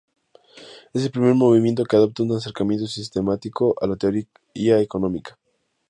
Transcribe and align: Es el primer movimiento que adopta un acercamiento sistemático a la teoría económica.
Es 0.95 1.03
el 1.03 1.11
primer 1.11 1.35
movimiento 1.35 1.85
que 1.85 1.95
adopta 1.95 2.23
un 2.23 2.31
acercamiento 2.35 2.87
sistemático 2.87 3.75
a 3.79 3.85
la 3.85 3.97
teoría 3.97 4.25
económica. 4.79 5.37